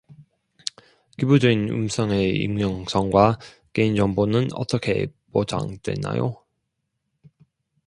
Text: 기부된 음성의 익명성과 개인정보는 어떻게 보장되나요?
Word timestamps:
기부된 1.19 1.69
음성의 1.69 2.35
익명성과 2.37 3.37
개인정보는 3.71 4.47
어떻게 4.55 5.13
보장되나요? 5.31 6.37